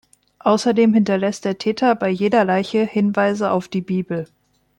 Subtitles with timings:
[0.39, 4.25] Außerdem hinterlässt der Täter bei jeder Leiche Hinweise auf die Bibel.